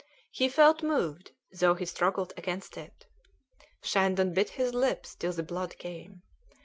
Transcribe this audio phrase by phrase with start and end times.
[0.31, 1.29] He felt moved,
[1.59, 3.05] though he struggled against it.
[3.83, 6.23] Shandon bit his lips till the blood came.